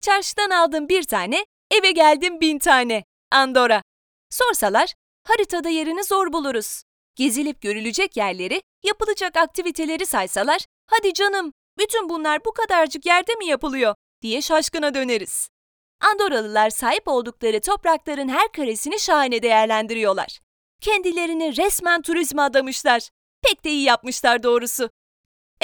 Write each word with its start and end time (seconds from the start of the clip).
Çarşıdan 0.00 0.50
aldım 0.50 0.88
bir 0.88 1.02
tane, 1.02 1.46
eve 1.70 1.90
geldim 1.90 2.40
bin 2.40 2.58
tane. 2.58 3.04
Andorra. 3.32 3.82
Sorsalar, 4.30 4.94
haritada 5.24 5.68
yerini 5.68 6.04
zor 6.04 6.32
buluruz. 6.32 6.82
Gezilip 7.16 7.62
görülecek 7.62 8.16
yerleri, 8.16 8.62
yapılacak 8.84 9.36
aktiviteleri 9.36 10.06
saysalar, 10.06 10.64
hadi 10.86 11.14
canım, 11.14 11.52
bütün 11.78 12.08
bunlar 12.08 12.44
bu 12.44 12.52
kadarcık 12.52 13.06
yerde 13.06 13.34
mi 13.34 13.46
yapılıyor 13.46 13.94
diye 14.22 14.42
şaşkına 14.42 14.94
döneriz. 14.94 15.48
Andoralılar 16.00 16.70
sahip 16.70 17.08
oldukları 17.08 17.60
toprakların 17.60 18.28
her 18.28 18.52
karesini 18.52 19.00
şahane 19.00 19.42
değerlendiriyorlar. 19.42 20.40
Kendilerini 20.80 21.56
resmen 21.56 22.02
turizme 22.02 22.42
adamışlar. 22.42 23.08
Pek 23.42 23.64
de 23.64 23.70
iyi 23.70 23.82
yapmışlar 23.82 24.42
doğrusu. 24.42 24.90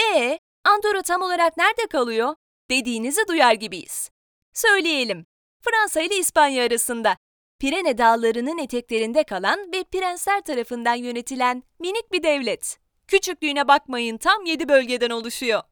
Ee, 0.01 0.39
Andorra 0.65 1.03
tam 1.03 1.23
olarak 1.23 1.57
nerede 1.57 1.87
kalıyor? 1.87 2.35
Dediğinizi 2.71 3.29
duyar 3.29 3.53
gibiyiz. 3.53 4.11
Söyleyelim. 4.55 5.27
Fransa 5.63 6.01
ile 6.01 6.17
İspanya 6.17 6.65
arasında. 6.65 7.17
Pirene 7.59 7.99
dağlarının 7.99 8.59
eteklerinde 8.59 9.25
kalan 9.25 9.73
ve 9.73 9.85
prensler 9.85 10.41
tarafından 10.41 10.95
yönetilen 10.95 11.63
minik 11.79 12.13
bir 12.13 12.23
devlet. 12.23 12.79
Küçüklüğüne 13.09 13.69
bakmayın 13.69 14.19
tam 14.19 14.45
yedi 14.45 14.69
bölgeden 14.69 15.11
oluşuyor. 15.11 15.63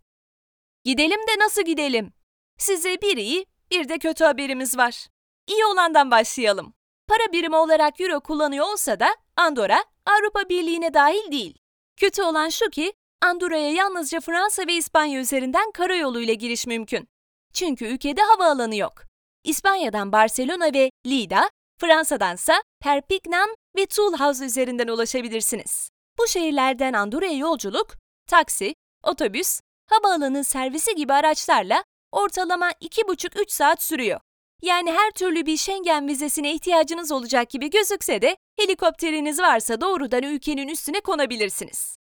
Gidelim 0.84 1.20
de 1.20 1.38
nasıl 1.38 1.62
gidelim? 1.62 2.12
Size 2.58 3.02
bir 3.02 3.16
iyi, 3.16 3.46
bir 3.70 3.88
de 3.88 3.98
kötü 3.98 4.24
haberimiz 4.24 4.78
var. 4.78 5.06
İyi 5.46 5.64
olandan 5.64 6.10
başlayalım. 6.10 6.74
Para 7.08 7.32
birimi 7.32 7.56
olarak 7.56 8.00
euro 8.00 8.20
kullanıyor 8.20 8.66
olsa 8.66 9.00
da 9.00 9.16
Andorra 9.36 9.84
Avrupa 10.06 10.48
Birliği'ne 10.48 10.94
dahil 10.94 11.32
değil. 11.32 11.58
Kötü 11.96 12.22
olan 12.22 12.48
şu 12.48 12.70
ki 12.70 12.92
Andorra'ya 13.20 13.70
yalnızca 13.70 14.20
Fransa 14.20 14.66
ve 14.66 14.72
İspanya 14.72 15.20
üzerinden 15.20 15.70
karayoluyla 15.70 16.34
giriş 16.34 16.66
mümkün. 16.66 17.08
Çünkü 17.52 17.84
ülkede 17.84 18.22
havaalanı 18.22 18.76
yok. 18.76 19.02
İspanya'dan 19.44 20.12
Barcelona 20.12 20.72
ve 20.74 20.90
Lida, 21.06 21.50
Fransa'dansa 21.80 22.62
Perpignan 22.80 23.54
ve 23.76 23.86
Toulouse 23.86 24.44
üzerinden 24.44 24.88
ulaşabilirsiniz. 24.88 25.90
Bu 26.18 26.28
şehirlerden 26.28 26.92
Andorra'ya 26.92 27.32
yolculuk, 27.32 27.96
taksi, 28.28 28.74
otobüs, 29.02 29.60
havaalanı 29.90 30.44
servisi 30.44 30.94
gibi 30.94 31.12
araçlarla 31.12 31.84
ortalama 32.12 32.70
2,5-3 32.70 33.44
saat 33.48 33.82
sürüyor. 33.82 34.20
Yani 34.62 34.92
her 34.92 35.10
türlü 35.10 35.46
bir 35.46 35.56
Schengen 35.56 36.08
vizesine 36.08 36.54
ihtiyacınız 36.54 37.12
olacak 37.12 37.50
gibi 37.50 37.70
gözükse 37.70 38.22
de 38.22 38.36
helikopteriniz 38.58 39.40
varsa 39.40 39.80
doğrudan 39.80 40.22
ülkenin 40.22 40.68
üstüne 40.68 41.00
konabilirsiniz. 41.00 41.96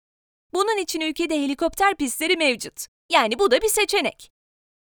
Bunun 0.53 0.77
için 0.77 1.01
ülkede 1.01 1.41
helikopter 1.43 1.95
pistleri 1.95 2.37
mevcut. 2.37 2.85
Yani 3.09 3.39
bu 3.39 3.51
da 3.51 3.61
bir 3.61 3.67
seçenek. 3.67 4.31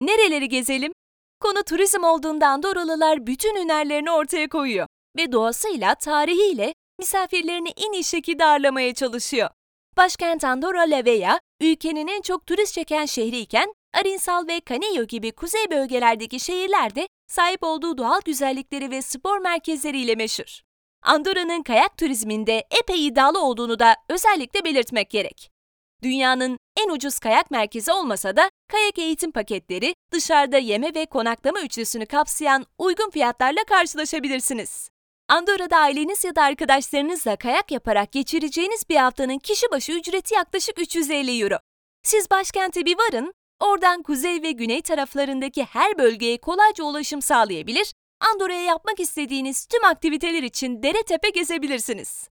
Nereleri 0.01 0.49
gezelim? 0.49 0.93
Konu 1.41 1.63
turizm 1.63 2.05
olduğunda 2.05 2.49
Andorralılar 2.49 3.27
bütün 3.27 3.57
hünerlerini 3.57 4.11
ortaya 4.11 4.49
koyuyor 4.49 4.87
ve 5.17 5.33
doğasıyla, 5.33 5.95
tarihiyle 5.95 6.75
misafirlerini 6.99 7.69
en 7.77 7.93
iyi 7.93 8.05
şekilde 8.05 8.45
ağırlamaya 8.45 8.95
çalışıyor. 8.95 9.51
Başkent 9.97 10.45
Andorra 10.45 10.81
La 10.81 11.05
Vella, 11.05 11.41
ülkenin 11.61 12.09
en 12.09 12.21
çok 12.21 12.47
turist 12.47 12.75
çeken 12.75 13.07
şehriyken 13.07 13.75
Arinsal 13.95 14.47
ve 14.47 14.61
Canillo 14.69 15.05
gibi 15.05 15.33
kuzey 15.33 15.71
bölgelerdeki 15.71 16.41
şehirler 16.41 16.95
de 16.95 17.09
sahip 17.31 17.63
olduğu 17.63 17.99
doğal 17.99 18.21
güzellikleri 18.25 18.91
ve 18.91 19.03
spor 19.03 19.39
merkezleriyle 19.39 20.15
meşhur. 20.15 20.61
Andorra'nın 21.03 21.63
kayak 21.63 21.99
turizminde 21.99 22.65
epey 22.81 23.07
iddialı 23.07 23.43
olduğunu 23.43 23.79
da 23.79 23.97
özellikle 24.09 24.65
belirtmek 24.65 25.11
gerek. 25.11 25.56
Dünyanın 26.03 26.59
en 26.77 26.91
ucuz 26.91 27.19
kayak 27.19 27.51
merkezi 27.51 27.93
olmasa 27.93 28.37
da 28.37 28.51
kayak 28.69 28.99
eğitim 28.99 29.33
paketleri 29.33 29.95
dışarıda 30.13 30.59
yeme 30.59 30.95
ve 30.95 31.07
konaklama 31.07 31.61
üçlüsünü 31.61 32.07
kapsayan 32.07 32.67
uygun 32.79 33.11
fiyatlarla 33.11 33.65
karşılaşabilirsiniz. 33.65 34.89
Andorra'da 35.29 35.77
aileniz 35.77 36.25
ya 36.25 36.37
da 36.37 36.43
arkadaşlarınızla 36.43 37.37
kayak 37.37 37.71
yaparak 37.71 38.13
geçireceğiniz 38.13 38.89
bir 38.89 38.97
haftanın 38.97 39.39
kişi 39.39 39.71
başı 39.71 39.93
ücreti 39.93 40.35
yaklaşık 40.35 40.81
350 40.81 41.43
euro. 41.43 41.59
Siz 42.03 42.31
başkente 42.31 42.85
bir 42.85 42.97
varın, 42.99 43.33
oradan 43.61 44.03
kuzey 44.03 44.43
ve 44.43 44.51
güney 44.53 44.83
taraflarındaki 44.83 45.65
her 45.65 45.99
bölgeye 45.99 46.39
kolayca 46.39 46.85
ulaşım 46.85 47.23
sağlayabilir, 47.23 47.93
Andorra'ya 48.21 48.63
yapmak 48.63 49.01
istediğiniz 49.01 49.67
tüm 49.67 49.85
aktiviteler 49.85 50.43
için 50.43 50.83
dere 50.83 51.03
tepe 51.03 51.31
gezebilirsiniz. 51.31 52.29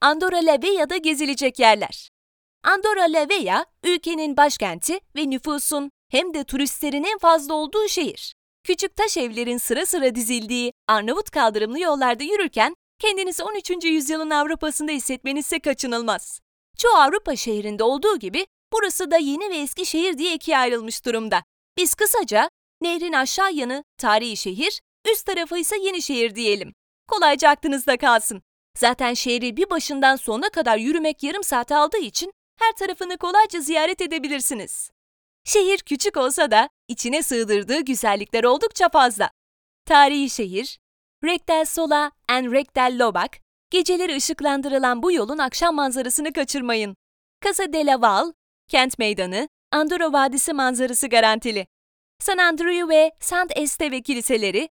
Andorra 0.00 0.36
La 0.36 0.62
Vella'da 0.62 0.96
gezilecek 0.96 1.58
yerler. 1.58 2.10
Andorra 2.64 3.12
La 3.12 3.28
Vella, 3.28 3.66
ülkenin 3.84 4.36
başkenti 4.36 5.00
ve 5.16 5.30
nüfusun 5.30 5.90
hem 6.10 6.34
de 6.34 6.44
turistlerin 6.44 7.04
en 7.04 7.18
fazla 7.18 7.54
olduğu 7.54 7.88
şehir. 7.88 8.34
Küçük 8.64 8.96
taş 8.96 9.16
evlerin 9.16 9.58
sıra 9.58 9.86
sıra 9.86 10.14
dizildiği 10.14 10.72
Arnavut 10.88 11.30
kaldırımlı 11.30 11.80
yollarda 11.80 12.24
yürürken 12.24 12.74
kendinizi 12.98 13.42
13. 13.42 13.84
yüzyılın 13.84 14.30
Avrupa'sında 14.30 14.92
hissetmenizse 14.92 15.60
kaçınılmaz. 15.60 16.40
Çoğu 16.78 16.92
Avrupa 16.92 17.36
şehrinde 17.36 17.84
olduğu 17.84 18.18
gibi 18.18 18.46
burası 18.72 19.10
da 19.10 19.16
yeni 19.16 19.50
ve 19.50 19.56
eski 19.56 19.86
şehir 19.86 20.18
diye 20.18 20.34
ikiye 20.34 20.58
ayrılmış 20.58 21.04
durumda. 21.04 21.42
Biz 21.76 21.94
kısaca 21.94 22.50
nehrin 22.80 23.12
aşağı 23.12 23.52
yanı 23.52 23.84
tarihi 23.98 24.36
şehir, 24.36 24.80
üst 25.12 25.26
tarafı 25.26 25.58
ise 25.58 25.76
yeni 25.82 26.02
şehir 26.02 26.34
diyelim. 26.34 26.72
Kolayca 27.08 27.48
aklınızda 27.48 27.96
kalsın. 27.96 28.42
Zaten 28.78 29.14
şehri 29.14 29.56
bir 29.56 29.70
başından 29.70 30.16
sonuna 30.16 30.48
kadar 30.48 30.76
yürümek 30.76 31.22
yarım 31.22 31.44
saat 31.44 31.72
aldığı 31.72 31.98
için 31.98 32.32
her 32.58 32.72
tarafını 32.72 33.18
kolayca 33.18 33.60
ziyaret 33.60 34.00
edebilirsiniz. 34.00 34.90
Şehir 35.44 35.78
küçük 35.78 36.16
olsa 36.16 36.50
da 36.50 36.68
içine 36.88 37.22
sığdırdığı 37.22 37.80
güzellikler 37.80 38.44
oldukça 38.44 38.88
fazla. 38.88 39.30
Tarihi 39.84 40.30
şehir, 40.30 40.78
Rekdel 41.24 41.64
Sola 41.64 42.12
and 42.28 42.52
Rekdel 42.52 42.96
Lobak, 42.98 43.38
geceleri 43.70 44.16
ışıklandırılan 44.16 45.02
bu 45.02 45.12
yolun 45.12 45.38
akşam 45.38 45.74
manzarasını 45.74 46.32
kaçırmayın. 46.32 46.96
Casa 47.44 47.72
de 47.72 47.86
la 47.86 48.00
Val, 48.00 48.32
kent 48.68 48.98
meydanı, 48.98 49.48
Andorra 49.72 50.12
Vadisi 50.12 50.52
manzarası 50.52 51.06
garantili. 51.06 51.66
San 52.18 52.38
Andreu 52.38 52.88
ve 52.88 53.12
Sant 53.20 53.52
Esteve 53.56 54.02
kiliseleri, 54.02 54.68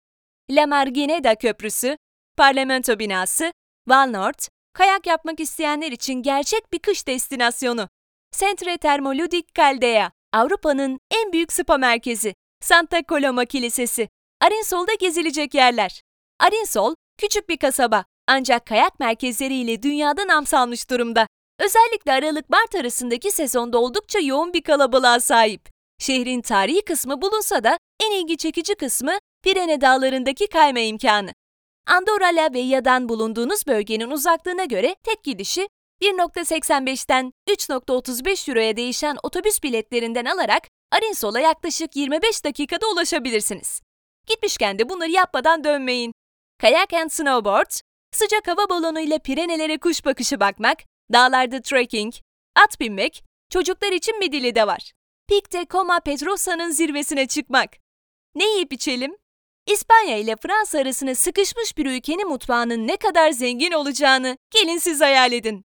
La 0.52 0.68
Margineda 0.68 1.36
Köprüsü, 1.36 1.98
parlamento 2.38 3.00
binası, 3.00 3.54
Val 3.88 4.08
Nord, 4.08 4.40
kayak 4.76 5.08
yapmak 5.08 5.40
isteyenler 5.40 5.92
için 5.92 6.14
gerçek 6.14 6.74
bir 6.74 6.80
kış 6.80 7.08
destinasyonu. 7.08 7.90
Centre 8.32 8.78
Termoludic 8.78 9.48
Caldea, 9.56 10.12
Avrupa'nın 10.34 11.00
en 11.12 11.32
büyük 11.34 11.54
spa 11.54 11.78
merkezi. 11.78 12.36
Santa 12.62 13.04
Coloma 13.04 13.46
Kilisesi. 13.46 14.10
Arinsol'da 14.42 14.94
gezilecek 14.94 15.54
yerler. 15.54 16.02
Arinsol, 16.40 16.96
küçük 17.18 17.50
bir 17.50 17.58
kasaba 17.58 18.06
ancak 18.28 18.66
kayak 18.66 19.00
merkezleriyle 19.00 19.84
dünyada 19.84 20.28
nam 20.28 20.46
salmış 20.46 20.90
durumda. 20.90 21.28
Özellikle 21.60 22.12
Aralık-Mart 22.12 22.76
arasındaki 22.76 23.32
sezonda 23.32 23.78
oldukça 23.78 24.20
yoğun 24.20 24.54
bir 24.54 24.62
kalabalığa 24.62 25.20
sahip. 25.20 25.70
Şehrin 26.00 26.42
tarihi 26.42 26.82
kısmı 26.86 27.22
bulunsa 27.22 27.64
da 27.64 27.78
en 28.04 28.12
ilgi 28.12 28.38
çekici 28.38 28.76
kısmı 28.76 29.18
Pirene 29.44 29.82
dağlarındaki 29.82 30.48
kayma 30.48 30.80
imkanı. 30.80 31.32
Andorra 31.88 32.28
La 32.28 32.54
Vella'dan 32.54 33.10
bulunduğunuz 33.10 33.68
bölgenin 33.68 34.12
uzaklığına 34.12 34.66
göre 34.66 34.96
tek 35.04 35.24
gidişi 35.24 35.68
1.85'ten 36.02 37.34
3.35 37.50 38.52
euroya 38.52 38.78
değişen 38.78 39.18
otobüs 39.24 39.64
biletlerinden 39.64 40.26
alarak 40.26 40.64
Arinsol'a 40.92 41.40
yaklaşık 41.40 41.96
25 41.96 42.46
dakikada 42.46 42.88
ulaşabilirsiniz. 42.88 43.82
Gitmişken 44.28 44.80
de 44.80 44.90
bunları 44.90 45.12
yapmadan 45.12 45.64
dönmeyin. 45.64 46.12
Kayak 46.62 46.94
and 46.94 47.10
snowboard, 47.10 47.72
sıcak 48.12 48.48
hava 48.48 48.70
balonu 48.70 49.00
ile 49.00 49.20
Pirenelere 49.20 49.78
kuş 49.78 50.06
bakışı 50.06 50.40
bakmak, 50.40 50.78
dağlarda 51.14 51.62
trekking, 51.62 52.14
at 52.56 52.80
binmek, 52.80 53.24
çocuklar 53.50 53.92
için 53.92 54.20
Midilli 54.20 54.56
de 54.56 54.68
var. 54.68 54.92
Pic 55.28 55.52
de 55.52 55.66
Coma 55.70 56.00
Pedrosa'nın 56.00 56.70
zirvesine 56.70 57.28
çıkmak. 57.28 57.70
Ne 58.36 58.46
yiyip 58.46 58.74
içelim? 58.74 59.16
İspanya 59.68 60.18
ile 60.18 60.36
Fransa 60.36 60.80
arasında 60.80 61.16
sıkışmış 61.16 61.78
bir 61.78 61.86
ülkenin 61.86 62.30
mutfağının 62.30 62.88
ne 62.88 62.98
kadar 62.98 63.32
zengin 63.32 63.72
olacağını 63.72 64.38
gelin 64.52 64.78
siz 64.78 65.02
hayal 65.02 65.32
edin. 65.32 65.66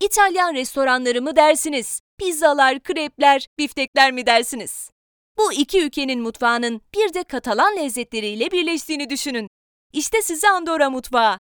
İtalyan 0.00 0.54
restoranları 0.54 1.22
mı 1.22 1.36
dersiniz? 1.36 2.00
Pizzalar, 2.18 2.80
krepler, 2.80 3.46
biftekler 3.58 4.12
mi 4.12 4.26
dersiniz? 4.26 4.90
Bu 5.38 5.52
iki 5.52 5.80
ülkenin 5.80 6.22
mutfağının 6.22 6.80
bir 6.94 7.14
de 7.14 7.24
Katalan 7.24 7.76
lezzetleriyle 7.76 8.50
birleştiğini 8.50 9.10
düşünün. 9.10 9.48
İşte 9.92 10.22
size 10.22 10.48
Andorra 10.48 10.90
mutfağı. 10.90 11.38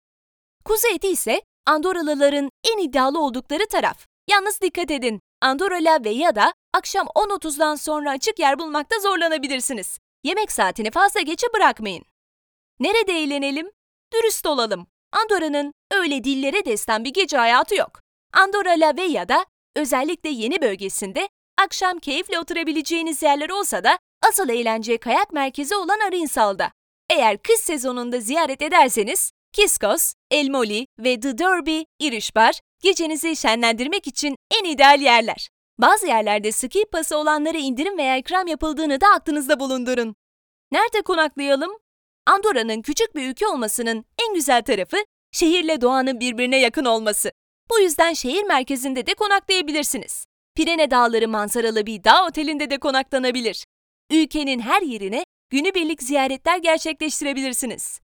Eti 0.95 1.07
ise 1.07 1.41
Andorralıların 1.65 2.49
en 2.73 2.77
iddialı 2.77 3.19
oldukları 3.19 3.67
taraf. 3.67 4.05
Yalnız 4.29 4.61
dikkat 4.61 4.91
edin, 4.91 5.19
Andorra 5.41 5.75
La 5.75 5.99
Vella'da 6.05 6.53
akşam 6.73 7.07
10.30'dan 7.07 7.75
sonra 7.75 8.11
açık 8.11 8.39
yer 8.39 8.59
bulmakta 8.59 8.99
zorlanabilirsiniz. 8.99 9.99
Yemek 10.25 10.51
saatini 10.51 10.91
fazla 10.91 11.21
geçe 11.21 11.47
bırakmayın. 11.53 12.03
Nerede 12.79 13.13
eğlenelim? 13.13 13.71
Dürüst 14.13 14.45
olalım. 14.45 14.87
Andorra'nın 15.11 15.73
öyle 15.91 16.23
dillere 16.23 16.65
destan 16.65 17.05
bir 17.05 17.09
gece 17.09 17.37
hayatı 17.37 17.75
yok. 17.75 18.01
Andorra 18.33 18.69
La 18.71 18.97
Vella'da 18.97 19.45
özellikle 19.75 20.29
yeni 20.29 20.61
bölgesinde 20.61 21.29
akşam 21.57 21.99
keyifle 21.99 22.39
oturabileceğiniz 22.39 23.23
yerler 23.23 23.49
olsa 23.49 23.83
da 23.83 23.99
asıl 24.29 24.49
eğlence 24.49 24.97
kayak 24.97 25.33
merkezi 25.33 25.75
olan 25.75 25.99
Arınsal'da. 25.99 26.71
Eğer 27.09 27.37
kış 27.37 27.59
sezonunda 27.59 28.19
ziyaret 28.19 28.61
ederseniz, 28.61 29.31
Kiskos, 29.53 30.13
El 30.31 30.49
Moli 30.49 30.87
ve 30.99 31.19
The 31.19 31.37
Derby, 31.37 31.81
İriş 31.99 32.35
Bar, 32.35 32.59
gecenizi 32.83 33.35
şenlendirmek 33.35 34.07
için 34.07 34.35
en 34.59 34.65
ideal 34.65 35.01
yerler. 35.01 35.49
Bazı 35.77 36.07
yerlerde 36.07 36.51
ski 36.51 36.85
pası 36.91 37.17
olanlara 37.17 37.57
indirim 37.57 37.97
veya 37.97 38.17
ikram 38.17 38.47
yapıldığını 38.47 39.01
da 39.01 39.07
aklınızda 39.07 39.59
bulundurun. 39.59 40.15
Nerede 40.71 41.01
konaklayalım? 41.01 41.71
Andorra'nın 42.25 42.81
küçük 42.81 43.15
bir 43.15 43.29
ülke 43.29 43.47
olmasının 43.47 44.05
en 44.27 44.33
güzel 44.33 44.63
tarafı 44.63 44.97
şehirle 45.31 45.81
doğanın 45.81 46.19
birbirine 46.19 46.59
yakın 46.59 46.85
olması. 46.85 47.31
Bu 47.69 47.79
yüzden 47.79 48.13
şehir 48.13 48.43
merkezinde 48.43 49.05
de 49.05 49.13
konaklayabilirsiniz. 49.13 50.25
Pirene 50.55 50.91
Dağları 50.91 51.27
manzaralı 51.27 51.85
bir 51.85 52.03
dağ 52.03 52.25
otelinde 52.25 52.69
de 52.69 52.77
konaklanabilir. 52.77 53.65
Ülkenin 54.11 54.59
her 54.59 54.81
yerine 54.81 55.23
günübirlik 55.49 56.03
ziyaretler 56.03 56.57
gerçekleştirebilirsiniz. 56.57 57.99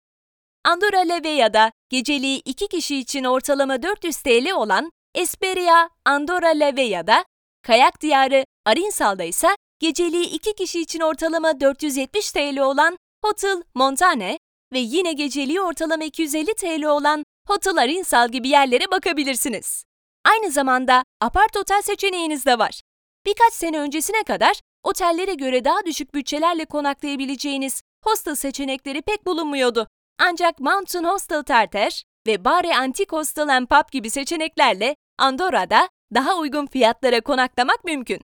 Andorra 0.66 1.00
La 1.00 1.24
Vella'da 1.24 1.72
geceliği 1.90 2.42
2 2.46 2.68
kişi 2.68 2.98
için 2.98 3.24
ortalama 3.24 3.84
400 3.84 4.18
TL 4.18 4.52
olan 4.52 4.92
Esperia 5.16 5.90
Andorra 6.06 6.48
La 6.48 6.76
Vella'da, 6.76 7.26
kayak 7.70 8.02
diyarı 8.02 8.46
Arinsal'da 8.66 9.24
ise 9.24 9.48
geceliği 9.80 10.26
2 10.26 10.54
kişi 10.56 10.82
için 10.82 11.00
ortalama 11.00 11.60
470 11.60 12.32
TL 12.32 12.60
olan 12.60 12.98
Hotel 13.26 13.64
Montane 13.76 14.40
ve 14.74 14.80
yine 14.80 15.14
geceliği 15.14 15.62
ortalama 15.62 16.04
250 16.04 16.54
TL 16.54 16.84
olan 16.84 17.24
Hotel 17.48 17.78
Arinsal 17.78 18.30
gibi 18.30 18.50
yerlere 18.50 18.92
bakabilirsiniz. 18.92 19.84
Aynı 20.26 20.52
zamanda 20.52 21.04
apart 21.22 21.58
otel 21.58 21.82
seçeneğiniz 21.82 22.46
de 22.46 22.60
var. 22.60 22.82
Birkaç 23.26 23.54
sene 23.54 23.80
öncesine 23.80 24.24
kadar 24.24 24.60
otellere 24.84 25.34
göre 25.34 25.66
daha 25.66 25.86
düşük 25.86 26.14
bütçelerle 26.14 26.66
konaklayabileceğiniz 26.66 27.82
hostel 28.04 28.36
seçenekleri 28.36 29.02
pek 29.02 29.26
bulunmuyordu. 29.26 29.88
Ancak 30.20 30.60
Mountain 30.60 31.04
Hostel 31.04 31.44
Terter 31.44 32.04
ve 32.28 32.46
Bare 32.46 32.76
Antique 32.76 33.18
Hostel 33.18 33.58
and 33.58 33.68
Pub 33.68 33.92
gibi 33.92 34.10
seçeneklerle 34.10 34.96
Andorra'da 35.18 35.90
daha 36.14 36.38
uygun 36.38 36.66
fiyatlara 36.66 37.22
konaklamak 37.22 37.86
mümkün. 37.86 38.22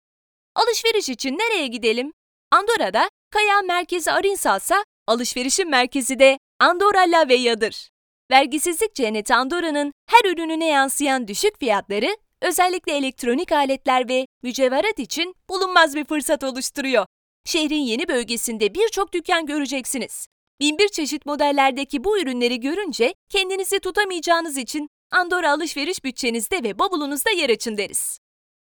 Alışveriş 0.55 1.09
için 1.09 1.39
nereye 1.39 1.67
gidelim? 1.67 2.13
Andorra'da 2.51 3.11
kayağı 3.31 3.63
merkezi 3.63 4.13
Arinsal'sa 4.13 4.85
alışverişin 5.07 5.71
merkezi 5.71 6.19
de 6.19 6.39
Andorra 6.61 7.01
La 7.01 7.29
Vella'dır. 7.29 7.89
Vergisizlik 8.31 8.95
cenneti 8.95 9.35
Andorra'nın 9.35 9.93
her 10.11 10.33
ürününe 10.33 10.69
yansıyan 10.69 11.29
düşük 11.29 11.59
fiyatları 11.59 12.17
özellikle 12.43 12.93
elektronik 12.93 13.53
aletler 13.53 14.09
ve 14.09 14.27
mücevherat 14.43 14.99
için 14.99 15.35
bulunmaz 15.49 15.95
bir 15.97 16.05
fırsat 16.05 16.45
oluşturuyor. 16.45 17.07
Şehrin 17.45 17.81
yeni 17.81 18.09
bölgesinde 18.09 18.75
birçok 18.75 19.13
dükkan 19.13 19.47
göreceksiniz. 19.47 20.27
Binbir 20.61 20.89
çeşit 20.89 21.27
modellerdeki 21.27 22.05
bu 22.05 22.21
ürünleri 22.21 22.61
görünce 22.61 23.15
kendinizi 23.29 23.81
tutamayacağınız 23.81 24.57
için 24.57 24.89
Andorra 25.11 25.53
alışveriş 25.53 26.05
bütçenizde 26.05 26.63
ve 26.63 26.79
bavulunuzda 26.79 27.31
yer 27.31 27.51
açın 27.51 27.77
deriz. 27.77 28.19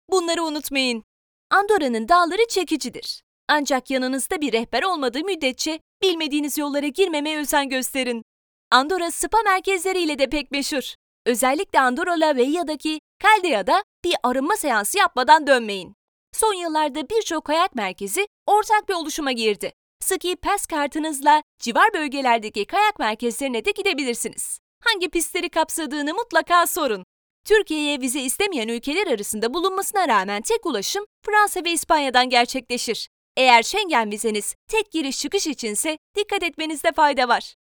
Bunları 0.09 0.44
unutmayın. 0.44 1.03
Andorra'nın 1.50 2.07
dağları 2.07 2.47
çekicidir. 2.50 3.21
Ancak 3.47 3.89
yanınızda 3.89 4.42
bir 4.42 4.53
rehber 4.53 4.83
olmadığı 4.83 5.24
müddetçe 5.24 5.80
bilmediğiniz 6.01 6.57
yollara 6.57 6.88
girmemeye 6.88 7.38
özen 7.38 7.69
gösterin. 7.69 8.24
Andorra 8.71 9.12
spa 9.12 9.38
merkezleriyle 9.45 10.19
de 10.19 10.30
pek 10.30 10.51
meşhur. 10.51 10.94
Özellikle 11.25 11.80
Andorra 11.80 12.19
La 12.19 12.36
Vella'daki 12.36 13.00
Caldea'da 13.24 13.83
bir 14.03 14.15
arınma 14.24 14.56
seansı 14.56 14.98
yapmadan 14.98 15.48
dönmeyin. 15.48 15.95
Son 16.33 16.53
yıllarda 16.53 17.09
birçok 17.09 17.45
kayak 17.45 17.75
merkezi 17.75 18.27
ortak 18.48 18.89
bir 18.89 18.94
oluşuma 18.94 19.31
girdi. 19.31 19.74
Ski 20.00 20.36
Pass 20.36 20.65
kartınızla 20.65 21.44
civar 21.59 21.94
bölgelerdeki 21.94 22.65
kayak 22.65 23.00
merkezlerine 23.00 23.65
de 23.65 23.71
gidebilirsiniz. 23.71 24.59
Hangi 24.80 25.10
pistleri 25.10 25.50
kapsadığını 25.50 26.13
mutlaka 26.13 26.68
sorun. 26.68 27.04
Türkiye'ye 27.45 28.01
vize 28.01 28.22
istemeyen 28.22 28.68
ülkeler 28.68 29.07
arasında 29.07 29.54
bulunmasına 29.54 30.07
rağmen 30.07 30.42
tek 30.42 30.66
ulaşım 30.66 31.06
Fransa 31.25 31.63
ve 31.66 31.72
İspanya'dan 31.72 32.30
gerçekleşir. 32.30 33.07
Eğer 33.38 33.63
Schengen 33.63 34.12
vizeniz 34.12 34.56
tek 34.68 34.92
giriş 34.92 35.19
çıkış 35.19 35.48
içinse 35.48 35.98
dikkat 36.18 36.44
etmenizde 36.44 36.92
fayda 36.92 37.27
var. 37.27 37.56